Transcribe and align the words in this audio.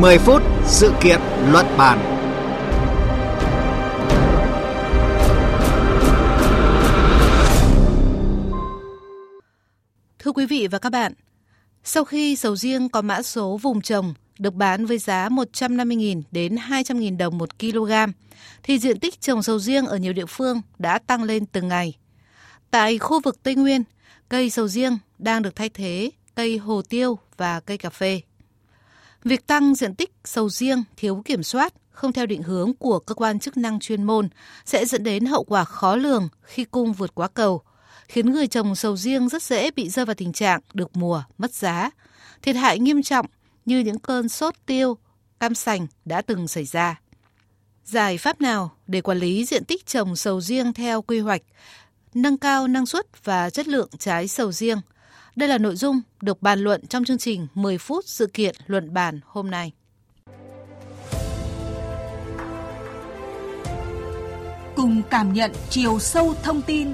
10 0.00 0.18
phút 0.18 0.42
sự 0.64 0.92
kiện 1.00 1.20
luận 1.52 1.66
bàn. 1.78 1.98
Thưa 10.18 10.32
quý 10.32 10.46
vị 10.46 10.68
và 10.70 10.78
các 10.78 10.90
bạn, 10.90 11.12
sau 11.84 12.04
khi 12.04 12.36
sầu 12.36 12.56
riêng 12.56 12.88
có 12.88 13.02
mã 13.02 13.22
số 13.22 13.56
vùng 13.56 13.80
trồng 13.80 14.14
được 14.38 14.54
bán 14.54 14.86
với 14.86 14.98
giá 14.98 15.28
150.000 15.28 16.22
đến 16.30 16.54
200.000 16.54 17.16
đồng 17.16 17.38
một 17.38 17.58
kg, 17.58 17.92
thì 18.62 18.78
diện 18.78 19.00
tích 19.00 19.20
trồng 19.20 19.42
sầu 19.42 19.58
riêng 19.58 19.86
ở 19.86 19.96
nhiều 19.96 20.12
địa 20.12 20.26
phương 20.26 20.60
đã 20.78 20.98
tăng 20.98 21.22
lên 21.22 21.46
từng 21.46 21.68
ngày. 21.68 21.98
Tại 22.70 22.98
khu 22.98 23.20
vực 23.20 23.42
Tây 23.42 23.54
Nguyên, 23.54 23.82
cây 24.28 24.50
sầu 24.50 24.68
riêng 24.68 24.98
đang 25.18 25.42
được 25.42 25.56
thay 25.56 25.68
thế 25.68 26.10
cây 26.34 26.58
hồ 26.58 26.82
tiêu 26.88 27.18
và 27.36 27.60
cây 27.60 27.78
cà 27.78 27.90
phê. 27.90 28.20
Việc 29.28 29.46
tăng 29.46 29.74
diện 29.74 29.94
tích 29.94 30.10
sầu 30.24 30.48
riêng 30.48 30.84
thiếu 30.96 31.22
kiểm 31.24 31.42
soát, 31.42 31.74
không 31.90 32.12
theo 32.12 32.26
định 32.26 32.42
hướng 32.42 32.74
của 32.74 32.98
cơ 32.98 33.14
quan 33.14 33.38
chức 33.38 33.56
năng 33.56 33.80
chuyên 33.80 34.02
môn 34.02 34.28
sẽ 34.64 34.86
dẫn 34.86 35.02
đến 35.02 35.26
hậu 35.26 35.44
quả 35.44 35.64
khó 35.64 35.96
lường 35.96 36.28
khi 36.42 36.64
cung 36.64 36.92
vượt 36.92 37.14
quá 37.14 37.28
cầu, 37.28 37.62
khiến 38.08 38.32
người 38.32 38.46
trồng 38.46 38.74
sầu 38.74 38.96
riêng 38.96 39.28
rất 39.28 39.42
dễ 39.42 39.70
bị 39.70 39.88
rơi 39.88 40.04
vào 40.04 40.14
tình 40.14 40.32
trạng 40.32 40.60
được 40.74 40.96
mùa, 40.96 41.22
mất 41.38 41.54
giá, 41.54 41.90
thiệt 42.42 42.56
hại 42.56 42.78
nghiêm 42.78 43.02
trọng 43.02 43.26
như 43.64 43.78
những 43.78 43.98
cơn 43.98 44.28
sốt 44.28 44.54
tiêu, 44.66 44.98
cam 45.40 45.54
sành 45.54 45.86
đã 46.04 46.22
từng 46.22 46.48
xảy 46.48 46.64
ra. 46.64 47.00
Giải 47.84 48.18
pháp 48.18 48.40
nào 48.40 48.72
để 48.86 49.00
quản 49.00 49.18
lý 49.18 49.44
diện 49.44 49.64
tích 49.64 49.86
trồng 49.86 50.16
sầu 50.16 50.40
riêng 50.40 50.72
theo 50.72 51.02
quy 51.02 51.18
hoạch, 51.18 51.42
nâng 52.14 52.38
cao 52.38 52.68
năng 52.68 52.86
suất 52.86 53.24
và 53.24 53.50
chất 53.50 53.68
lượng 53.68 53.90
trái 53.98 54.28
sầu 54.28 54.52
riêng? 54.52 54.78
Đây 55.38 55.48
là 55.48 55.58
nội 55.58 55.76
dung 55.76 56.00
được 56.22 56.42
bàn 56.42 56.60
luận 56.60 56.86
trong 56.86 57.04
chương 57.04 57.18
trình 57.18 57.46
10 57.54 57.78
phút 57.78 58.04
sự 58.06 58.26
kiện 58.26 58.54
luận 58.66 58.94
bàn 58.94 59.20
hôm 59.24 59.50
nay. 59.50 59.72
Cùng 64.76 65.02
cảm 65.10 65.32
nhận 65.32 65.50
chiều 65.70 65.98
sâu 65.98 66.34
thông 66.42 66.62
tin 66.62 66.88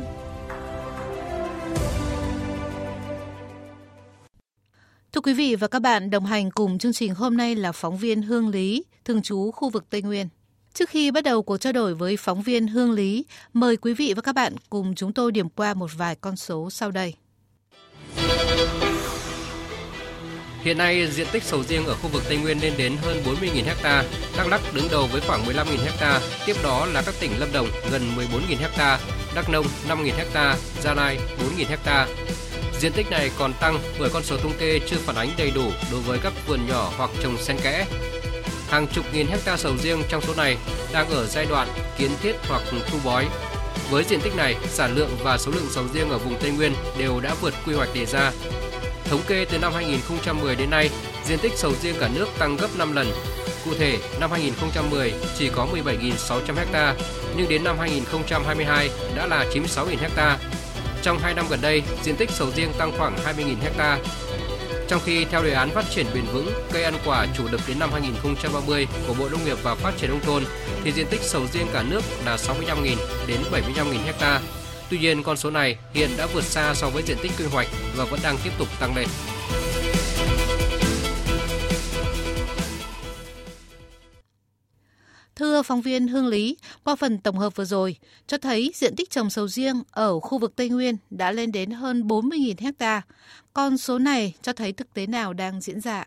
Thưa 5.13 5.21
quý 5.21 5.35
vị 5.35 5.57
và 5.57 5.69
các 5.69 5.83
bạn, 5.83 6.11
đồng 6.11 6.27
hành 6.27 6.51
cùng 6.51 6.79
chương 6.79 6.93
trình 6.93 7.15
hôm 7.15 7.37
nay 7.37 7.55
là 7.55 7.73
phóng 7.73 7.97
viên 7.97 8.23
Hương 8.23 8.49
Lý, 8.49 8.85
thường 9.05 9.23
trú 9.23 9.51
khu 9.51 9.71
vực 9.71 9.85
Tây 9.91 10.03
Nguyên. 10.03 10.29
Trước 10.75 10.89
khi 10.89 11.11
bắt 11.11 11.25
đầu 11.25 11.43
cuộc 11.43 11.59
trao 11.59 11.73
đổi 11.73 11.95
với 11.95 12.17
phóng 12.17 12.43
viên 12.43 12.67
Hương 12.69 12.93
Lý, 12.93 13.25
mời 13.53 13.77
quý 13.77 13.95
vị 13.95 14.13
và 14.17 14.23
các 14.23 14.35
bạn 14.35 14.55
cùng 14.71 14.95
chúng 14.95 15.13
tôi 15.13 15.33
điểm 15.33 15.49
qua 15.49 15.75
một 15.75 15.91
vài 15.97 16.17
con 16.17 16.37
số 16.37 16.71
sau 16.71 16.91
đây. 16.91 17.15
Hiện 20.65 20.79
nay, 20.79 21.07
diện 21.07 21.27
tích 21.33 21.43
sầu 21.43 21.63
riêng 21.63 21.87
ở 21.87 21.95
khu 21.95 22.09
vực 22.09 22.23
Tây 22.29 22.37
Nguyên 22.37 22.61
lên 22.61 22.73
đến 22.77 22.97
hơn 23.03 23.23
40.000 23.25 23.65
ha, 23.83 24.05
Đắk 24.37 24.47
Lắk 24.47 24.75
đứng 24.75 24.89
đầu 24.91 25.07
với 25.07 25.21
khoảng 25.21 25.47
15.000 25.47 25.65
ha, 25.99 26.21
tiếp 26.47 26.57
đó 26.63 26.87
là 26.87 27.03
các 27.03 27.15
tỉnh 27.21 27.41
Lâm 27.41 27.53
Đồng 27.53 27.69
gần 27.91 28.13
14.000 28.17 28.69
ha, 28.77 28.99
Đắk 29.35 29.51
Nông 29.51 29.67
5.000 29.89 30.13
ha, 30.35 30.57
Gia 30.83 30.95
Lai 30.95 31.19
4.000 31.59 31.77
ha. 31.85 32.07
Diện 32.81 32.93
tích 32.93 33.11
này 33.11 33.31
còn 33.39 33.53
tăng 33.61 33.79
bởi 33.99 34.11
con 34.11 34.23
số 34.23 34.37
thống 34.37 34.53
kê 34.59 34.81
chưa 34.87 34.97
phản 34.97 35.17
ánh 35.17 35.31
đầy 35.39 35.51
đủ 35.51 35.71
đối 35.93 36.01
với 36.01 36.19
các 36.23 36.33
vườn 36.47 36.67
nhỏ 36.69 36.93
hoặc 36.97 37.11
trồng 37.23 37.39
xen 37.39 37.57
kẽ. 37.63 37.87
Hàng 38.71 38.87
chục 38.87 39.05
nghìn 39.13 39.27
hecta 39.27 39.57
sầu 39.57 39.77
riêng 39.77 40.03
trong 40.09 40.23
số 40.23 40.35
này 40.35 40.57
đang 40.93 41.11
ở 41.11 41.27
giai 41.27 41.47
đoạn 41.47 41.69
kiến 41.99 42.11
thiết 42.23 42.37
hoặc 42.49 42.63
thu 42.91 42.99
bói. 43.05 43.27
Với 43.91 44.05
diện 44.05 44.21
tích 44.21 44.37
này, 44.37 44.57
sản 44.69 44.95
lượng 44.97 45.17
và 45.23 45.39
số 45.39 45.51
lượng 45.51 45.69
sầu 45.71 45.85
riêng 45.95 46.11
ở 46.11 46.19
vùng 46.19 46.41
Tây 46.41 46.51
Nguyên 46.51 46.73
đều 46.99 47.21
đã 47.21 47.35
vượt 47.41 47.55
quy 47.67 47.75
hoạch 47.75 47.95
đề 47.95 48.07
ra. 48.07 48.33
Thống 49.05 49.23
kê 49.27 49.45
từ 49.45 49.59
năm 49.59 49.73
2010 49.75 50.57
đến 50.57 50.71
nay, 50.71 50.91
diện 51.25 51.39
tích 51.39 51.53
sầu 51.57 51.73
riêng 51.83 51.97
cả 52.01 52.09
nước 52.15 52.27
tăng 52.39 52.57
gấp 52.57 52.69
5 52.79 52.93
lần. 52.93 53.13
Cụ 53.65 53.71
thể, 53.79 53.99
năm 54.21 54.31
2010 54.31 55.15
chỉ 55.39 55.51
có 55.55 55.67
17.600 55.73 56.55
ha, 56.73 56.95
nhưng 57.37 57.49
đến 57.49 57.65
năm 57.65 57.79
2022 57.79 58.91
đã 59.17 59.27
là 59.27 59.45
96.000 59.55 59.97
ha, 60.17 60.39
trong 61.03 61.19
2 61.19 61.35
năm 61.35 61.47
gần 61.51 61.61
đây, 61.63 61.83
diện 62.03 62.17
tích 62.17 62.31
sầu 62.31 62.51
riêng 62.51 62.73
tăng 62.79 62.93
khoảng 62.99 63.17
20.000 63.17 63.55
ha. 63.79 63.99
Trong 64.89 65.01
khi 65.05 65.25
theo 65.25 65.43
đề 65.43 65.53
án 65.53 65.71
phát 65.71 65.85
triển 65.91 66.07
bền 66.15 66.25
vững, 66.33 66.51
cây 66.73 66.83
ăn 66.83 66.95
quả 67.05 67.27
chủ 67.37 67.45
lực 67.51 67.61
đến 67.69 67.79
năm 67.79 67.91
2030 67.93 68.87
của 69.09 69.15
Bộ 69.15 69.29
Nông 69.29 69.45
nghiệp 69.45 69.59
và 69.63 69.75
Phát 69.75 69.93
triển 69.99 70.11
nông 70.11 70.21
thôn 70.21 70.45
thì 70.85 70.93
diện 70.93 71.07
tích 71.11 71.21
sầu 71.23 71.47
riêng 71.53 71.67
cả 71.73 71.83
nước 71.83 72.01
là 72.27 72.37
65.000 72.37 72.97
đến 73.27 73.41
75.000 73.53 74.13
ha. 74.21 74.41
Tuy 74.91 74.99
nhiên, 74.99 75.23
con 75.23 75.37
số 75.37 75.51
này 75.51 75.77
hiện 75.95 76.11
đã 76.17 76.27
vượt 76.35 76.45
xa 76.45 76.75
so 76.75 76.91
với 76.91 77.03
diện 77.07 77.17
tích 77.23 77.33
quy 77.39 77.45
hoạch 77.45 77.69
và 77.97 78.05
vẫn 78.05 78.21
đang 78.23 78.37
tiếp 78.45 78.51
tục 78.59 78.69
tăng 78.81 78.97
lên. 78.97 79.09
Thưa 85.37 85.63
phóng 85.63 85.81
viên 85.81 86.09
Hương 86.09 86.27
Lý, 86.27 86.57
qua 86.85 86.97
phần 86.97 87.19
tổng 87.19 87.39
hợp 87.39 87.57
vừa 87.57 87.65
rồi, 87.65 87.97
cho 88.27 88.39
thấy 88.39 88.73
diện 88.75 88.97
tích 88.97 89.11
trồng 89.11 89.31
sầu 89.31 89.49
riêng 89.49 89.83
ở 89.91 90.21
khu 90.21 90.39
vực 90.39 90.57
Tây 90.57 90.69
Nguyên 90.69 90.97
đã 91.11 91.33
lên 91.33 91.53
đến 91.53 91.71
hơn 91.71 92.03
40.000 92.03 92.55
hecta. 92.59 93.03
Con 93.53 93.79
số 93.79 93.99
này 93.99 94.35
cho 94.43 94.53
thấy 94.53 94.73
thực 94.73 94.95
tế 94.95 95.07
nào 95.07 95.33
đang 95.33 95.61
diễn 95.61 95.81
ra? 95.81 96.05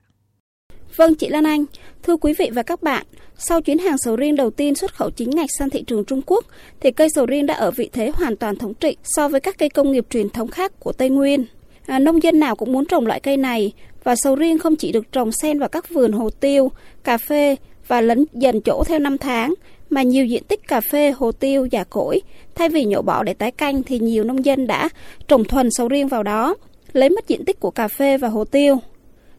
Vâng, 0.96 1.16
chị 1.16 1.30
Lan 1.30 1.44
Anh. 1.44 1.66
Thưa 2.04 2.18
quý 2.18 2.34
vị 2.34 2.50
và 2.54 2.64
các 2.64 2.84
bạn, 2.84 3.06
sau 3.38 3.62
chuyến 3.62 3.78
hàng 3.78 3.98
sầu 3.98 4.16
riêng 4.16 4.36
đầu 4.36 4.50
tiên 4.50 4.76
xuất 4.76 4.94
khẩu 4.94 5.10
chính 5.10 5.30
ngạch 5.30 5.50
sang 5.60 5.70
thị 5.70 5.84
trường 5.88 6.06
Trung 6.06 6.22
Quốc, 6.26 6.46
thì 6.80 6.92
cây 6.92 7.10
sầu 7.10 7.26
riêng 7.26 7.46
đã 7.46 7.54
ở 7.54 7.72
vị 7.72 7.90
thế 7.94 8.12
hoàn 8.14 8.36
toàn 8.36 8.56
thống 8.56 8.74
trị 8.74 8.96
so 9.04 9.30
với 9.30 9.40
các 9.40 9.58
cây 9.58 9.70
công 9.70 9.92
nghiệp 9.92 10.06
truyền 10.10 10.30
thống 10.30 10.48
khác 10.48 10.80
của 10.80 10.92
Tây 10.92 11.10
Nguyên. 11.10 11.46
À, 11.86 12.00
nông 12.00 12.24
dân 12.24 12.40
nào 12.40 12.56
cũng 12.56 12.72
muốn 12.72 12.86
trồng 12.86 13.08
loại 13.08 13.20
cây 13.20 13.38
này 13.38 13.72
và 14.04 14.16
sầu 14.16 14.36
riêng 14.36 14.60
không 14.60 14.76
chỉ 14.76 14.92
được 14.92 15.12
trồng 15.12 15.32
xen 15.32 15.60
vào 15.60 15.70
các 15.70 15.90
vườn 15.90 16.12
hồ 16.12 16.30
tiêu, 16.30 16.72
cà 17.04 17.18
phê 17.18 17.56
và 17.88 18.02
lấn 18.02 18.26
dần 18.34 18.62
chỗ 18.62 18.84
theo 18.84 19.00
năm 19.00 19.18
tháng, 19.18 19.54
mà 19.90 20.02
nhiều 20.02 20.26
diện 20.26 20.44
tích 20.44 20.68
cà 20.68 20.82
phê, 20.92 21.12
hồ 21.12 21.32
tiêu, 21.32 21.66
già 21.66 21.84
cỗi, 21.84 22.22
thay 22.56 22.70
vì 22.70 22.86
nhổ 22.86 23.02
bỏ 23.02 23.24
để 23.24 23.34
tái 23.34 23.52
canh 23.52 23.84
thì 23.84 24.00
nhiều 24.00 24.24
nông 24.24 24.46
dân 24.46 24.68
đã 24.68 24.90
trồng 25.28 25.44
thuần 25.44 25.72
sầu 25.72 25.88
riêng 25.88 26.08
vào 26.08 26.24
đó, 26.24 26.56
lấy 26.94 27.10
mất 27.10 27.28
diện 27.28 27.46
tích 27.46 27.60
của 27.60 27.72
cà 27.72 27.88
phê 27.88 28.18
và 28.18 28.28
hồ 28.28 28.44
tiêu. 28.44 28.80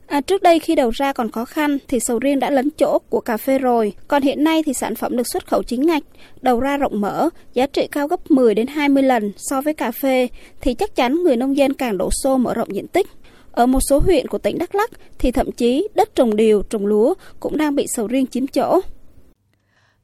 À, 0.09 0.21
trước 0.21 0.43
đây 0.43 0.59
khi 0.59 0.75
đầu 0.75 0.91
ra 0.91 1.13
còn 1.13 1.31
khó 1.31 1.45
khăn 1.45 1.79
thì 1.89 1.99
sầu 2.01 2.19
riêng 2.19 2.39
đã 2.39 2.51
lấn 2.51 2.71
chỗ 2.71 2.99
của 2.99 3.21
cà 3.21 3.37
phê 3.37 3.59
rồi, 3.59 3.93
còn 4.09 4.23
hiện 4.23 4.45
nay 4.45 4.63
thì 4.63 4.73
sản 4.75 4.95
phẩm 4.95 5.17
được 5.17 5.27
xuất 5.33 5.47
khẩu 5.47 5.63
chính 5.63 5.87
ngạch, 5.87 6.03
đầu 6.43 6.61
ra 6.61 6.77
rộng 6.77 7.01
mở, 7.01 7.29
giá 7.53 7.67
trị 7.67 7.89
cao 7.93 8.09
gấp 8.09 8.31
10 8.31 8.55
đến 8.55 8.67
20 8.67 9.03
lần 9.03 9.33
so 9.37 9.61
với 9.61 9.75
cà 9.75 9.91
phê 9.91 10.29
thì 10.61 10.75
chắc 10.75 10.97
chắn 10.97 11.15
người 11.23 11.37
nông 11.37 11.57
dân 11.57 11.75
càng 11.75 11.99
đổ 11.99 12.11
xô 12.23 12.37
mở 12.37 12.55
rộng 12.55 12.75
diện 12.75 12.89
tích. 12.89 13.07
Ở 13.53 13.67
một 13.67 13.81
số 13.89 13.99
huyện 13.99 14.27
của 14.27 14.39
tỉnh 14.39 14.59
Đắk 14.59 14.75
Lắk 14.75 14.91
thì 15.19 15.31
thậm 15.31 15.53
chí 15.53 15.89
đất 15.95 16.15
trồng 16.15 16.37
điều, 16.37 16.63
trồng 16.63 16.87
lúa 16.87 17.15
cũng 17.41 17.57
đang 17.57 17.75
bị 17.75 17.87
sầu 17.89 18.07
riêng 18.07 18.27
chiếm 18.27 18.47
chỗ. 18.47 18.81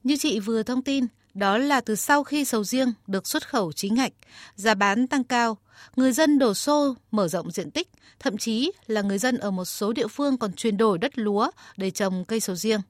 Như 0.02 0.16
chị 0.18 0.40
vừa 0.40 0.62
thông 0.62 0.82
tin, 0.82 1.04
đó 1.34 1.58
là 1.58 1.80
từ 1.80 1.94
sau 1.94 2.24
khi 2.24 2.44
sầu 2.44 2.64
riêng 2.64 2.92
được 3.06 3.26
xuất 3.26 3.48
khẩu 3.48 3.72
chính 3.72 3.94
ngạch, 3.94 4.12
giá 4.54 4.74
bán 4.74 5.06
tăng 5.06 5.24
cao, 5.24 5.58
người 5.96 6.12
dân 6.12 6.38
đổ 6.38 6.54
xô 6.54 6.94
mở 7.10 7.28
rộng 7.28 7.50
diện 7.50 7.70
tích, 7.70 7.88
thậm 8.18 8.38
chí 8.38 8.72
là 8.86 9.02
người 9.02 9.18
dân 9.18 9.38
ở 9.38 9.50
một 9.50 9.64
số 9.64 9.92
địa 9.92 10.08
phương 10.08 10.38
còn 10.38 10.52
chuyển 10.52 10.76
đổi 10.76 10.98
đất 10.98 11.18
lúa 11.18 11.50
để 11.76 11.90
trồng 11.90 12.24
cây 12.24 12.40
sầu 12.40 12.56
riêng. 12.56 12.80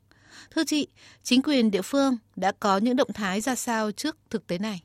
Thưa 0.54 0.64
chị, 0.64 0.88
chính 1.22 1.42
quyền 1.44 1.70
địa 1.70 1.82
phương 1.82 2.16
đã 2.36 2.52
có 2.52 2.78
những 2.78 2.96
động 2.96 3.12
thái 3.14 3.40
ra 3.40 3.54
sao 3.54 3.90
trước 3.92 4.16
thực 4.30 4.46
tế 4.46 4.58
này? 4.58 4.80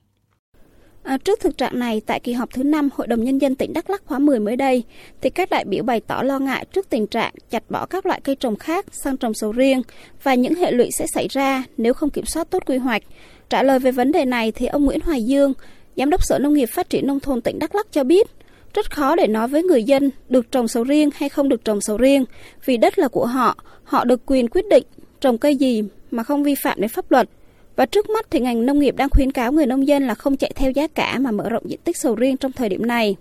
À, 1.03 1.18
trước 1.18 1.40
thực 1.40 1.58
trạng 1.58 1.80
này, 1.80 2.02
tại 2.06 2.20
kỳ 2.20 2.34
họp 2.34 2.50
thứ 2.53 2.64
5 2.64 2.90
Hội 2.94 3.08
đồng 3.08 3.24
Nhân 3.24 3.38
dân 3.38 3.56
tỉnh 3.56 3.74
Đắk 3.74 3.90
Lắk 3.90 4.06
khóa 4.06 4.20
10 4.20 4.40
mới 4.40 4.56
đây, 4.56 4.84
thì 5.22 5.30
các 5.30 5.50
đại 5.50 5.66
biểu 5.66 5.84
bày 5.84 6.00
tỏ 6.00 6.22
lo 6.24 6.40
ngại 6.40 6.66
trước 6.66 6.90
tình 6.90 7.08
trạng 7.08 7.34
chặt 7.50 7.64
bỏ 7.70 7.86
các 7.86 8.06
loại 8.06 8.22
cây 8.24 8.36
trồng 8.36 8.56
khác 8.56 8.86
sang 8.91 9.18
trồng 9.18 9.34
sầu 9.34 9.52
riêng 9.52 9.81
và 10.24 10.34
những 10.34 10.56
hệ 10.56 10.72
lụy 10.72 10.90
sẽ 10.97 11.06
xảy 11.14 11.28
ra 11.28 11.64
nếu 11.78 11.94
không 11.94 12.09
kiểm 12.09 12.26
soát 12.26 12.50
tốt 12.50 12.64
quy 12.66 12.78
hoạch. 12.78 13.03
Trả 13.49 13.63
lời 13.63 13.79
về 13.79 13.91
vấn 13.91 14.11
đề 14.11 14.25
này 14.25 14.51
thì 14.51 14.65
ông 14.65 14.85
Nguyễn 14.85 14.99
Hoài 15.01 15.23
Dương, 15.23 15.53
Giám 15.95 16.09
đốc 16.09 16.23
Sở 16.23 16.40
Nông 16.40 16.53
nghiệp 16.53 16.66
Phát 16.66 16.90
triển 16.90 17.07
Nông 17.07 17.19
thôn 17.19 17.41
tỉnh 17.41 17.59
Đắk 17.59 17.75
Lắk 17.75 17.87
cho 17.91 18.03
biết, 18.03 18.28
rất 18.73 18.91
khó 18.91 19.16
để 19.16 19.28
nói 19.28 19.47
với 19.47 19.63
người 19.63 19.84
dân 19.84 20.11
được 20.29 20.51
trồng 20.51 20.67
sầu 20.67 20.84
riêng 20.84 21.09
hay 21.16 21.29
không 21.29 21.49
được 21.49 21.66
trồng 21.66 21.81
sầu 21.81 21.97
riêng 21.97 22.25
vì 22.66 22.78
đất 22.78 22.99
là 22.99 23.07
của 23.07 23.25
họ, 23.25 23.57
họ 23.84 24.03
được 24.03 24.22
quyền 24.25 24.47
quyết 24.47 24.67
định 24.69 24.84
trồng 25.22 25.37
cây 25.37 25.55
gì 25.55 25.84
mà 26.11 26.23
không 26.23 26.43
vi 26.43 26.55
phạm 26.55 26.81
đến 26.81 26.90
pháp 26.90 27.11
luật. 27.11 27.29
Và 27.75 27.85
trước 27.85 28.09
mắt 28.09 28.28
thì 28.31 28.40
ngành 28.40 28.66
nông 28.66 28.79
nghiệp 28.79 28.96
đang 28.97 29.09
khuyến 29.09 29.31
cáo 29.31 29.52
người 29.52 29.66
nông 29.66 29.87
dân 29.87 30.07
là 30.07 30.16
không 30.16 30.37
chạy 30.37 30.52
theo 30.55 30.72
giá 30.72 30.87
cả 30.87 31.19
mà 31.19 31.31
mở 31.31 31.49
rộng 31.49 31.69
diện 31.69 31.79
tích 31.84 31.97
sầu 31.97 32.16
riêng 32.16 32.37
trong 32.37 32.52
thời 32.52 32.69
điểm 32.69 32.87
này. 32.87 33.16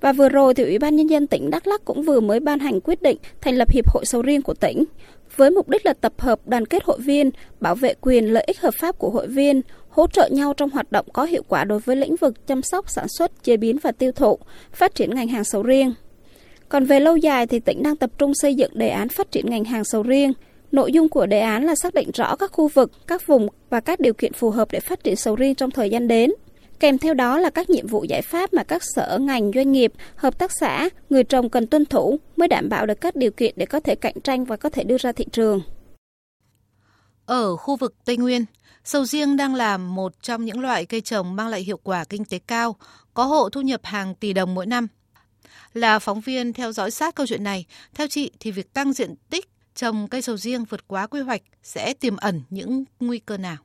Và 0.00 0.12
vừa 0.12 0.28
rồi 0.28 0.54
thì 0.54 0.64
Ủy 0.64 0.78
ban 0.78 0.96
Nhân 0.96 1.06
dân 1.06 1.26
tỉnh 1.26 1.50
Đắk 1.50 1.66
Lắk 1.66 1.84
cũng 1.84 2.02
vừa 2.02 2.20
mới 2.20 2.40
ban 2.40 2.58
hành 2.58 2.80
quyết 2.80 3.02
định 3.02 3.16
thành 3.40 3.56
lập 3.56 3.70
Hiệp 3.70 3.88
hội 3.94 4.04
Sầu 4.06 4.22
riêng 4.22 4.42
của 4.42 4.54
tỉnh 4.54 4.84
với 5.36 5.50
mục 5.50 5.68
đích 5.68 5.86
là 5.86 5.92
tập 5.92 6.12
hợp 6.18 6.40
đoàn 6.46 6.66
kết 6.66 6.84
hội 6.84 6.98
viên, 7.00 7.30
bảo 7.60 7.74
vệ 7.74 7.94
quyền 8.00 8.32
lợi 8.32 8.44
ích 8.46 8.60
hợp 8.60 8.74
pháp 8.80 8.98
của 8.98 9.10
hội 9.10 9.26
viên, 9.26 9.60
hỗ 9.88 10.06
trợ 10.06 10.28
nhau 10.32 10.52
trong 10.56 10.70
hoạt 10.70 10.92
động 10.92 11.06
có 11.12 11.24
hiệu 11.24 11.42
quả 11.48 11.64
đối 11.64 11.78
với 11.78 11.96
lĩnh 11.96 12.16
vực 12.16 12.46
chăm 12.46 12.62
sóc, 12.62 12.90
sản 12.90 13.06
xuất, 13.08 13.44
chế 13.44 13.56
biến 13.56 13.78
và 13.82 13.92
tiêu 13.92 14.12
thụ, 14.12 14.38
phát 14.72 14.94
triển 14.94 15.14
ngành 15.14 15.28
hàng 15.28 15.44
sầu 15.44 15.62
riêng. 15.62 15.94
Còn 16.68 16.84
về 16.84 17.00
lâu 17.00 17.16
dài 17.16 17.46
thì 17.46 17.60
tỉnh 17.60 17.82
đang 17.82 17.96
tập 17.96 18.10
trung 18.18 18.34
xây 18.34 18.54
dựng 18.54 18.70
đề 18.74 18.88
án 18.88 19.08
phát 19.08 19.30
triển 19.30 19.50
ngành 19.50 19.64
hàng 19.64 19.84
sầu 19.84 20.02
riêng, 20.02 20.32
Nội 20.74 20.92
dung 20.92 21.08
của 21.08 21.26
đề 21.26 21.40
án 21.40 21.64
là 21.64 21.74
xác 21.74 21.94
định 21.94 22.10
rõ 22.14 22.36
các 22.36 22.52
khu 22.52 22.68
vực, 22.68 22.90
các 23.06 23.26
vùng 23.26 23.48
và 23.70 23.80
các 23.80 24.00
điều 24.00 24.14
kiện 24.14 24.32
phù 24.32 24.50
hợp 24.50 24.68
để 24.72 24.80
phát 24.80 25.04
triển 25.04 25.16
sầu 25.16 25.36
riêng 25.36 25.54
trong 25.54 25.70
thời 25.70 25.90
gian 25.90 26.08
đến. 26.08 26.30
Kèm 26.84 26.98
theo 26.98 27.14
đó 27.14 27.38
là 27.38 27.50
các 27.50 27.70
nhiệm 27.70 27.86
vụ 27.86 28.04
giải 28.04 28.22
pháp 28.22 28.54
mà 28.54 28.64
các 28.64 28.82
sở, 28.94 29.18
ngành, 29.20 29.50
doanh 29.54 29.72
nghiệp, 29.72 29.92
hợp 30.16 30.38
tác 30.38 30.52
xã, 30.60 30.88
người 31.10 31.24
trồng 31.24 31.50
cần 31.50 31.66
tuân 31.66 31.86
thủ 31.86 32.20
mới 32.36 32.48
đảm 32.48 32.68
bảo 32.68 32.86
được 32.86 33.00
các 33.00 33.16
điều 33.16 33.30
kiện 33.30 33.54
để 33.56 33.66
có 33.66 33.80
thể 33.80 33.94
cạnh 33.94 34.20
tranh 34.24 34.44
và 34.44 34.56
có 34.56 34.68
thể 34.68 34.84
đưa 34.84 34.96
ra 34.98 35.12
thị 35.12 35.26
trường. 35.32 35.60
Ở 37.26 37.56
khu 37.56 37.76
vực 37.76 37.94
Tây 38.04 38.16
Nguyên, 38.16 38.44
sầu 38.84 39.04
riêng 39.04 39.36
đang 39.36 39.54
là 39.54 39.76
một 39.76 40.22
trong 40.22 40.44
những 40.44 40.60
loại 40.60 40.86
cây 40.86 41.00
trồng 41.00 41.36
mang 41.36 41.48
lại 41.48 41.60
hiệu 41.60 41.76
quả 41.82 42.04
kinh 42.04 42.24
tế 42.24 42.38
cao, 42.38 42.76
có 43.14 43.24
hộ 43.24 43.48
thu 43.48 43.60
nhập 43.60 43.80
hàng 43.84 44.14
tỷ 44.14 44.32
đồng 44.32 44.54
mỗi 44.54 44.66
năm. 44.66 44.88
Là 45.72 45.98
phóng 45.98 46.20
viên 46.20 46.52
theo 46.52 46.72
dõi 46.72 46.90
sát 46.90 47.14
câu 47.14 47.26
chuyện 47.26 47.44
này, 47.44 47.66
theo 47.94 48.06
chị 48.10 48.30
thì 48.40 48.50
việc 48.50 48.72
tăng 48.72 48.92
diện 48.92 49.14
tích 49.30 49.48
trồng 49.74 50.08
cây 50.08 50.22
sầu 50.22 50.36
riêng 50.36 50.64
vượt 50.64 50.88
quá 50.88 51.06
quy 51.06 51.20
hoạch 51.20 51.42
sẽ 51.62 51.94
tiềm 51.94 52.16
ẩn 52.16 52.42
những 52.50 52.84
nguy 53.00 53.18
cơ 53.18 53.36
nào? 53.36 53.56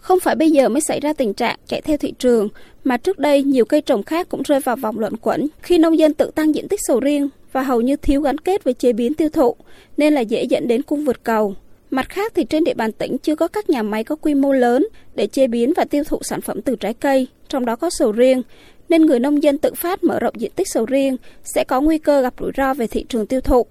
Không 0.00 0.20
phải 0.20 0.34
bây 0.34 0.50
giờ 0.50 0.68
mới 0.68 0.80
xảy 0.80 1.00
ra 1.00 1.12
tình 1.12 1.34
trạng 1.34 1.56
chạy 1.66 1.80
theo 1.80 1.96
thị 1.96 2.12
trường, 2.18 2.48
mà 2.84 2.96
trước 2.96 3.18
đây 3.18 3.42
nhiều 3.42 3.64
cây 3.64 3.80
trồng 3.80 4.02
khác 4.02 4.28
cũng 4.28 4.42
rơi 4.42 4.60
vào 4.60 4.76
vòng 4.76 4.98
luẩn 4.98 5.16
quẩn 5.16 5.46
khi 5.62 5.78
nông 5.78 5.98
dân 5.98 6.14
tự 6.14 6.30
tăng 6.34 6.54
diện 6.54 6.68
tích 6.68 6.80
sầu 6.82 7.00
riêng 7.00 7.28
và 7.52 7.62
hầu 7.62 7.80
như 7.80 7.96
thiếu 7.96 8.22
gắn 8.22 8.38
kết 8.38 8.64
với 8.64 8.74
chế 8.74 8.92
biến 8.92 9.14
tiêu 9.14 9.28
thụ, 9.28 9.56
nên 9.96 10.14
là 10.14 10.20
dễ 10.20 10.44
dẫn 10.44 10.68
đến 10.68 10.82
cung 10.82 11.04
vượt 11.04 11.24
cầu. 11.24 11.54
Mặt 11.90 12.08
khác 12.08 12.32
thì 12.34 12.44
trên 12.44 12.64
địa 12.64 12.74
bàn 12.74 12.92
tỉnh 12.92 13.18
chưa 13.18 13.34
có 13.34 13.48
các 13.48 13.70
nhà 13.70 13.82
máy 13.82 14.04
có 14.04 14.16
quy 14.16 14.34
mô 14.34 14.52
lớn 14.52 14.86
để 15.14 15.26
chế 15.26 15.46
biến 15.46 15.72
và 15.76 15.84
tiêu 15.84 16.04
thụ 16.04 16.18
sản 16.22 16.40
phẩm 16.40 16.62
từ 16.62 16.76
trái 16.76 16.94
cây, 16.94 17.26
trong 17.48 17.64
đó 17.64 17.76
có 17.76 17.90
sầu 17.90 18.12
riêng, 18.12 18.42
nên 18.88 19.06
người 19.06 19.20
nông 19.20 19.42
dân 19.42 19.58
tự 19.58 19.74
phát 19.74 20.04
mở 20.04 20.18
rộng 20.20 20.34
diện 20.40 20.50
tích 20.56 20.66
sầu 20.70 20.86
riêng 20.86 21.16
sẽ 21.54 21.64
có 21.64 21.80
nguy 21.80 21.98
cơ 21.98 22.22
gặp 22.22 22.34
rủi 22.40 22.50
ro 22.56 22.74
về 22.74 22.86
thị 22.86 23.04
trường 23.08 23.26
tiêu 23.26 23.40
thụ. 23.40 23.66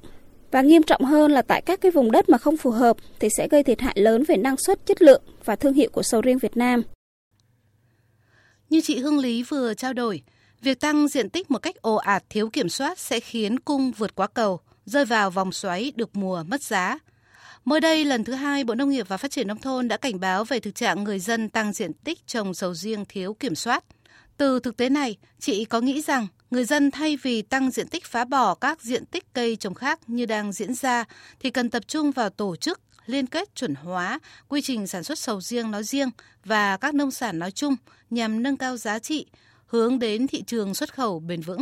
Và 0.51 0.62
nghiêm 0.62 0.84
trọng 0.84 1.06
hơn 1.06 1.31
là 1.31 1.42
tại 1.42 1.62
các 1.62 1.81
cái 1.81 1.92
vùng 1.92 2.12
đất 2.12 2.30
mà 2.30 2.38
không 2.38 2.57
phù 2.57 2.72
hợp 2.72 2.98
thì 3.19 3.30
sẽ 3.38 3.48
gây 3.48 3.63
thiệt 3.63 3.81
hại 3.81 3.96
lớn 4.00 4.24
về 4.28 4.38
năng 4.38 4.57
suất, 4.57 4.86
chất 4.86 5.01
lượng 5.01 5.24
và 5.46 5.56
thương 5.56 5.74
hiệu 5.74 5.90
của 5.94 6.04
sầu 6.04 6.22
riêng 6.22 6.38
Việt 6.38 6.57
Nam. 6.57 6.84
Như 8.69 8.81
chị 8.81 9.00
Hương 9.00 9.19
Lý 9.19 9.44
vừa 9.44 9.74
trao 9.74 9.94
đổi, 9.94 10.22
việc 10.62 10.80
tăng 10.80 11.07
diện 11.07 11.30
tích 11.30 11.51
một 11.51 11.60
cách 11.60 11.75
ồ 11.81 11.96
ạt 11.96 12.24
thiếu 12.30 12.50
kiểm 12.50 12.69
soát 12.69 13.00
sẽ 13.00 13.19
khiến 13.19 13.60
cung 13.60 13.92
vượt 13.92 14.16
quá 14.16 14.28
cầu, 14.28 14.60
rơi 14.86 15.06
vào 15.06 15.31
vòng 15.31 15.51
xoáy 15.51 15.92
được 15.96 16.16
mùa 16.16 16.44
mất 16.44 16.62
giá. 16.62 17.00
Mới 17.66 17.80
đây, 17.80 18.06
lần 18.06 18.24
thứ 18.24 18.34
hai, 18.34 18.63
Bộ 18.63 18.75
Nông 18.75 18.90
nghiệp 18.90 19.07
và 19.10 19.18
Phát 19.18 19.31
triển 19.31 19.48
Nông 19.48 19.62
thôn 19.62 19.88
đã 19.88 19.98
cảnh 19.98 20.19
báo 20.19 20.44
về 20.44 20.60
thực 20.60 20.75
trạng 20.75 21.04
người 21.04 21.19
dân 21.19 21.50
tăng 21.50 21.74
diện 21.74 21.94
tích 21.94 22.28
trồng 22.28 22.54
sầu 22.54 22.74
riêng 22.74 23.06
thiếu 23.10 23.34
kiểm 23.34 23.56
soát. 23.56 23.84
Từ 24.39 24.59
thực 24.59 24.77
tế 24.77 24.89
này, 24.89 25.18
chị 25.39 25.65
có 25.65 25.81
nghĩ 25.81 26.01
rằng 26.01 26.27
người 26.51 26.65
dân 26.65 26.91
thay 26.91 27.18
vì 27.21 27.41
tăng 27.41 27.71
diện 27.71 27.88
tích 27.88 28.06
phá 28.06 28.25
bỏ 28.25 28.56
các 28.56 28.81
diện 28.81 29.06
tích 29.06 29.33
cây 29.33 29.56
trồng 29.56 29.74
khác 29.74 30.00
như 30.07 30.25
đang 30.25 30.51
diễn 30.51 30.74
ra 30.74 31.06
thì 31.39 31.51
cần 31.51 31.69
tập 31.69 31.83
trung 31.88 32.12
vào 32.12 32.30
tổ 32.30 32.56
chức 32.56 32.81
liên 33.06 33.27
kết 33.27 33.56
chuẩn 33.56 33.75
hóa 33.75 34.19
quy 34.47 34.62
trình 34.62 34.88
sản 34.88 35.03
xuất 35.03 35.19
sầu 35.19 35.41
riêng 35.41 35.71
nói 35.71 35.83
riêng 35.83 36.09
và 36.45 36.77
các 36.77 36.95
nông 36.95 37.12
sản 37.12 37.39
nói 37.39 37.51
chung 37.51 37.75
nhằm 38.09 38.44
nâng 38.44 38.57
cao 38.57 38.77
giá 38.77 39.00
trị, 39.00 39.25
hướng 39.65 40.00
đến 40.00 40.27
thị 40.27 40.44
trường 40.47 40.75
xuất 40.75 40.94
khẩu 40.94 41.19
bền 41.19 41.41
vững. 41.41 41.62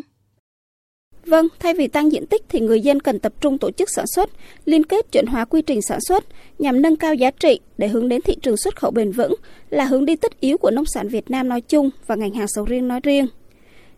Vâng, 1.28 1.48
thay 1.60 1.74
vì 1.74 1.88
tăng 1.88 2.12
diện 2.12 2.26
tích 2.26 2.44
thì 2.50 2.60
người 2.60 2.82
dân 2.82 3.00
cần 3.00 3.20
tập 3.20 3.34
trung 3.42 3.58
tổ 3.58 3.72
chức 3.72 3.90
sản 3.96 4.06
xuất, 4.16 4.30
liên 4.66 4.84
kết 4.84 5.12
chuẩn 5.12 5.26
hóa 5.26 5.46
quy 5.46 5.62
trình 5.62 5.82
sản 5.82 6.00
xuất 6.08 6.24
nhằm 6.60 6.82
nâng 6.82 6.96
cao 6.96 7.16
giá 7.16 7.32
trị 7.32 7.60
để 7.78 7.88
hướng 7.88 8.10
đến 8.10 8.22
thị 8.22 8.36
trường 8.42 8.58
xuất 8.58 8.76
khẩu 8.76 8.92
bền 8.92 9.12
vững 9.12 9.34
là 9.70 9.86
hướng 9.86 10.06
đi 10.06 10.16
tất 10.16 10.40
yếu 10.40 10.58
của 10.58 10.72
nông 10.72 10.86
sản 10.86 11.08
Việt 11.08 11.32
Nam 11.32 11.50
nói 11.50 11.62
chung 11.62 11.90
và 12.08 12.16
ngành 12.16 12.34
hàng 12.34 12.48
sầu 12.48 12.66
riêng 12.66 12.88
nói 12.88 13.00
riêng. 13.04 13.28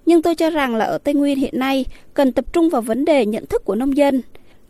Nhưng 0.05 0.21
tôi 0.21 0.35
cho 0.35 0.49
rằng 0.49 0.75
là 0.75 0.85
ở 0.85 0.97
Tây 0.97 1.13
Nguyên 1.13 1.39
hiện 1.39 1.59
nay 1.59 1.85
cần 2.13 2.31
tập 2.31 2.45
trung 2.53 2.69
vào 2.69 2.81
vấn 2.81 3.05
đề 3.05 3.25
nhận 3.25 3.45
thức 3.45 3.65
của 3.65 3.75
nông 3.75 3.97
dân. 3.97 4.21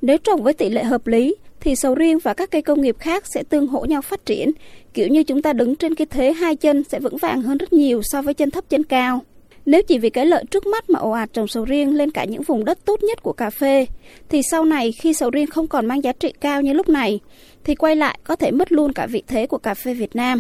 Nếu 0.02 0.18
trồng 0.18 0.44
với 0.44 0.54
tỷ 0.54 0.70
lệ 0.70 0.84
hợp 0.84 1.08
lý 1.08 1.36
thì 1.60 1.76
sầu 1.76 1.96
riêng 1.96 2.20
và 2.20 2.34
các 2.34 2.52
cây 2.52 2.62
công 2.62 2.82
nghiệp 2.82 2.96
khác 3.00 3.24
sẽ 3.34 3.44
tương 3.44 3.68
hỗ 3.68 3.86
nhau 3.86 4.02
phát 4.02 4.26
triển, 4.26 4.52
kiểu 4.94 5.08
như 5.08 5.24
chúng 5.24 5.42
ta 5.42 5.54
đứng 5.54 5.76
trên 5.76 5.96
cái 5.96 6.08
thế 6.10 6.34
hai 6.34 6.56
chân 6.56 6.84
sẽ 6.84 7.00
vững 7.00 7.18
vàng 7.18 7.42
hơn 7.42 7.58
rất 7.58 7.74
nhiều 7.74 8.02
so 8.04 8.22
với 8.22 8.34
chân 8.34 8.52
thấp 8.52 8.64
chân 8.70 8.84
cao. 8.84 9.22
Nếu 9.70 9.82
chỉ 9.82 9.98
vì 9.98 10.10
cái 10.10 10.26
lợi 10.26 10.44
trước 10.52 10.68
mắt 10.68 10.90
mà 10.90 11.00
ồ 11.00 11.12
ạt 11.12 11.34
trồng 11.34 11.48
sầu 11.48 11.66
riêng 11.66 11.96
lên 11.96 12.12
cả 12.12 12.26
những 12.26 12.42
vùng 12.42 12.66
đất 12.66 12.86
tốt 12.86 13.04
nhất 13.04 13.24
của 13.24 13.34
cà 13.34 13.50
phê, 13.50 13.86
thì 14.30 14.42
sau 14.52 14.66
này 14.66 14.92
khi 14.92 15.14
sầu 15.14 15.30
riêng 15.30 15.48
không 15.48 15.68
còn 15.68 15.86
mang 15.86 16.04
giá 16.04 16.12
trị 16.12 16.34
cao 16.42 16.62
như 16.62 16.74
lúc 16.74 16.90
này, 16.90 17.20
thì 17.64 17.76
quay 17.76 17.96
lại 17.96 18.20
có 18.24 18.36
thể 18.36 18.52
mất 18.52 18.72
luôn 18.72 18.94
cả 18.94 19.08
vị 19.08 19.24
thế 19.28 19.48
của 19.48 19.58
cà 19.58 19.74
phê 19.74 19.94
Việt 19.94 20.16
Nam. 20.16 20.40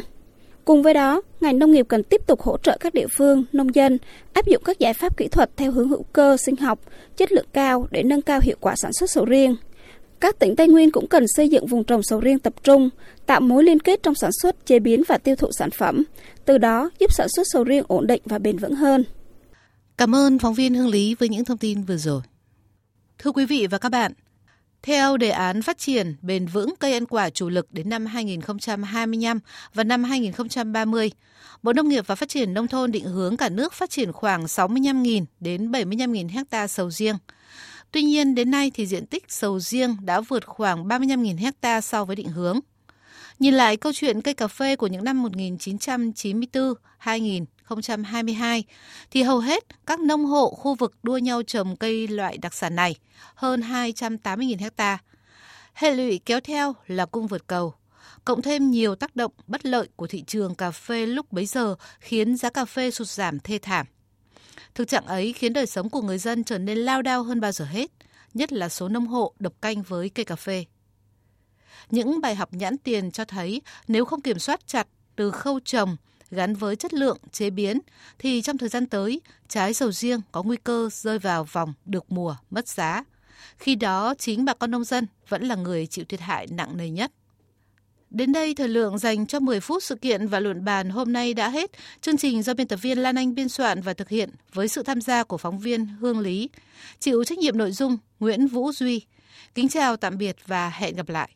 Cùng 0.65 0.83
với 0.83 0.93
đó, 0.93 1.21
ngành 1.41 1.59
nông 1.59 1.71
nghiệp 1.71 1.85
cần 1.89 2.03
tiếp 2.03 2.21
tục 2.27 2.41
hỗ 2.41 2.57
trợ 2.57 2.77
các 2.79 2.93
địa 2.93 3.07
phương, 3.17 3.43
nông 3.53 3.75
dân 3.75 3.97
áp 4.33 4.45
dụng 4.47 4.63
các 4.65 4.79
giải 4.79 4.93
pháp 4.93 5.17
kỹ 5.17 5.27
thuật 5.27 5.57
theo 5.57 5.71
hướng 5.71 5.89
hữu 5.89 6.03
cơ, 6.03 6.37
sinh 6.37 6.55
học, 6.55 6.79
chất 7.17 7.31
lượng 7.31 7.47
cao 7.53 7.87
để 7.91 8.03
nâng 8.03 8.21
cao 8.21 8.39
hiệu 8.43 8.57
quả 8.59 8.73
sản 8.77 8.93
xuất 8.93 9.09
sầu 9.09 9.25
riêng. 9.25 9.55
Các 10.19 10.39
tỉnh 10.39 10.55
Tây 10.55 10.67
Nguyên 10.67 10.91
cũng 10.91 11.07
cần 11.07 11.25
xây 11.35 11.49
dựng 11.49 11.65
vùng 11.65 11.83
trồng 11.83 12.03
sầu 12.03 12.19
riêng 12.19 12.39
tập 12.39 12.53
trung, 12.63 12.89
tạo 13.25 13.41
mối 13.41 13.63
liên 13.63 13.79
kết 13.79 14.03
trong 14.03 14.15
sản 14.15 14.31
xuất, 14.41 14.65
chế 14.65 14.79
biến 14.79 15.03
và 15.07 15.17
tiêu 15.17 15.35
thụ 15.35 15.47
sản 15.51 15.71
phẩm, 15.71 16.03
từ 16.45 16.57
đó 16.57 16.89
giúp 16.99 17.13
sản 17.13 17.27
xuất 17.35 17.43
sầu 17.53 17.63
riêng 17.63 17.83
ổn 17.87 18.07
định 18.07 18.21
và 18.25 18.39
bền 18.39 18.57
vững 18.57 18.75
hơn. 18.75 19.03
Cảm 19.99 20.15
ơn 20.15 20.39
phóng 20.39 20.53
viên 20.53 20.75
Hương 20.75 20.87
Lý 20.87 21.15
với 21.15 21.29
những 21.29 21.45
thông 21.45 21.57
tin 21.57 21.83
vừa 21.83 21.97
rồi. 21.97 22.21
Thưa 23.17 23.31
quý 23.31 23.45
vị 23.45 23.67
và 23.67 23.77
các 23.77 23.89
bạn, 23.89 24.13
theo 24.81 25.17
đề 25.17 25.29
án 25.29 25.61
phát 25.61 25.77
triển 25.77 26.15
bền 26.21 26.45
vững 26.45 26.73
cây 26.79 26.93
ăn 26.93 27.05
quả 27.05 27.29
chủ 27.29 27.49
lực 27.49 27.71
đến 27.71 27.89
năm 27.89 28.05
2025 28.05 29.39
và 29.73 29.83
năm 29.83 30.03
2030, 30.03 31.11
Bộ 31.63 31.73
Nông 31.73 31.89
nghiệp 31.89 32.07
và 32.07 32.15
Phát 32.15 32.29
triển 32.29 32.53
Nông 32.53 32.67
thôn 32.67 32.91
định 32.91 33.03
hướng 33.05 33.37
cả 33.37 33.49
nước 33.49 33.73
phát 33.73 33.89
triển 33.89 34.11
khoảng 34.11 34.45
65.000 34.45 35.25
đến 35.39 35.71
75.000 35.71 36.29
hecta 36.29 36.67
sầu 36.67 36.91
riêng. 36.91 37.15
Tuy 37.91 38.03
nhiên, 38.03 38.35
đến 38.35 38.51
nay 38.51 38.71
thì 38.73 38.85
diện 38.85 39.05
tích 39.05 39.23
sầu 39.27 39.59
riêng 39.59 39.97
đã 40.01 40.21
vượt 40.21 40.45
khoảng 40.45 40.87
35.000 40.87 41.37
hecta 41.37 41.81
so 41.81 42.05
với 42.05 42.15
định 42.15 42.29
hướng. 42.29 42.59
Nhìn 43.39 43.53
lại 43.53 43.77
câu 43.77 43.93
chuyện 43.95 44.21
cây 44.21 44.33
cà 44.33 44.47
phê 44.47 44.75
của 44.75 44.87
những 44.87 45.03
năm 45.03 45.23
1994, 45.23 46.73
2000, 46.97 47.45
2022 47.69 48.63
thì 49.11 49.23
hầu 49.23 49.39
hết 49.39 49.63
các 49.85 49.99
nông 49.99 50.25
hộ 50.25 50.49
khu 50.49 50.75
vực 50.75 50.93
đua 51.03 51.17
nhau 51.17 51.43
trồng 51.43 51.75
cây 51.75 52.07
loại 52.07 52.37
đặc 52.37 52.53
sản 52.53 52.75
này, 52.75 52.95
hơn 53.35 53.61
280.000 53.61 54.59
hecta. 54.59 54.97
Hệ 55.73 55.93
lụy 55.95 56.19
kéo 56.25 56.39
theo 56.39 56.75
là 56.87 57.05
cung 57.05 57.27
vượt 57.27 57.47
cầu, 57.47 57.73
cộng 58.25 58.41
thêm 58.41 58.71
nhiều 58.71 58.95
tác 58.95 59.15
động 59.15 59.31
bất 59.47 59.65
lợi 59.65 59.87
của 59.95 60.07
thị 60.07 60.23
trường 60.27 60.55
cà 60.55 60.71
phê 60.71 61.05
lúc 61.05 61.31
bấy 61.31 61.45
giờ 61.45 61.75
khiến 61.99 62.37
giá 62.37 62.49
cà 62.49 62.65
phê 62.65 62.91
sụt 62.91 63.07
giảm 63.07 63.39
thê 63.39 63.59
thảm. 63.61 63.85
Thực 64.75 64.87
trạng 64.87 65.05
ấy 65.05 65.33
khiến 65.33 65.53
đời 65.53 65.65
sống 65.65 65.89
của 65.89 66.01
người 66.01 66.17
dân 66.17 66.43
trở 66.43 66.57
nên 66.57 66.77
lao 66.77 67.01
đao 67.01 67.23
hơn 67.23 67.41
bao 67.41 67.51
giờ 67.51 67.65
hết, 67.65 67.91
nhất 68.33 68.53
là 68.53 68.69
số 68.69 68.89
nông 68.89 69.07
hộ 69.07 69.33
độc 69.39 69.53
canh 69.61 69.81
với 69.81 70.09
cây 70.09 70.25
cà 70.25 70.35
phê. 70.35 70.65
Những 71.89 72.21
bài 72.21 72.35
học 72.35 72.53
nhãn 72.53 72.77
tiền 72.77 73.11
cho 73.11 73.25
thấy 73.25 73.61
nếu 73.87 74.05
không 74.05 74.21
kiểm 74.21 74.39
soát 74.39 74.67
chặt 74.67 74.87
từ 75.15 75.31
khâu 75.31 75.59
trồng 75.59 75.97
gắn 76.31 76.55
với 76.55 76.75
chất 76.75 76.93
lượng 76.93 77.17
chế 77.31 77.49
biến 77.49 77.79
thì 78.19 78.41
trong 78.41 78.57
thời 78.57 78.69
gian 78.69 78.85
tới, 78.85 79.21
trái 79.47 79.73
sầu 79.73 79.91
riêng 79.91 80.21
có 80.31 80.43
nguy 80.43 80.57
cơ 80.57 80.89
rơi 80.91 81.19
vào 81.19 81.43
vòng 81.43 81.73
được 81.85 82.11
mùa 82.11 82.35
mất 82.49 82.67
giá. 82.67 83.03
Khi 83.57 83.75
đó 83.75 84.15
chính 84.17 84.45
bà 84.45 84.53
con 84.53 84.71
nông 84.71 84.83
dân 84.83 85.07
vẫn 85.29 85.43
là 85.43 85.55
người 85.55 85.87
chịu 85.87 86.05
thiệt 86.05 86.19
hại 86.19 86.47
nặng 86.47 86.77
nề 86.77 86.89
nhất. 86.89 87.11
Đến 88.09 88.31
đây, 88.31 88.53
thời 88.53 88.67
lượng 88.67 88.97
dành 88.97 89.27
cho 89.27 89.39
10 89.39 89.59
phút 89.59 89.83
sự 89.83 89.95
kiện 89.95 90.27
và 90.27 90.39
luận 90.39 90.65
bàn 90.65 90.89
hôm 90.89 91.13
nay 91.13 91.33
đã 91.33 91.49
hết. 91.49 91.71
Chương 92.01 92.17
trình 92.17 92.43
do 92.43 92.53
biên 92.53 92.67
tập 92.67 92.79
viên 92.81 92.97
Lan 92.97 93.15
Anh 93.15 93.35
biên 93.35 93.49
soạn 93.49 93.81
và 93.81 93.93
thực 93.93 94.09
hiện 94.09 94.29
với 94.53 94.67
sự 94.67 94.83
tham 94.83 95.01
gia 95.01 95.23
của 95.23 95.37
phóng 95.37 95.59
viên 95.59 95.85
Hương 95.85 96.19
Lý. 96.19 96.49
Chịu 96.99 97.23
trách 97.23 97.37
nhiệm 97.37 97.57
nội 97.57 97.71
dung 97.71 97.97
Nguyễn 98.19 98.47
Vũ 98.47 98.71
Duy. 98.71 99.05
Kính 99.55 99.69
chào 99.69 99.97
tạm 99.97 100.17
biệt 100.17 100.35
và 100.47 100.69
hẹn 100.69 100.95
gặp 100.95 101.09
lại. 101.09 101.29